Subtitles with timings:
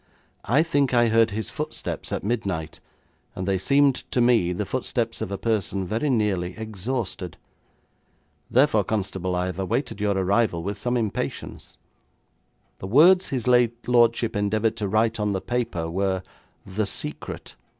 [0.45, 2.79] I think I heard his footsteps at midnight,
[3.35, 7.37] and they seemed to me the footsteps of a person very nearly exhausted.
[8.49, 11.77] Therefore, constable, I have awaited your arrival with some impatience.
[12.79, 16.23] The words his late lordship endeavoured to write on the paper were
[16.65, 17.55] "The Secret".